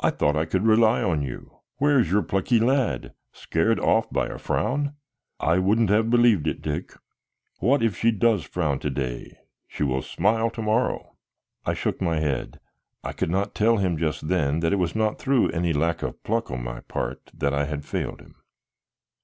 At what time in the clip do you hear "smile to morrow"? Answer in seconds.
10.02-11.16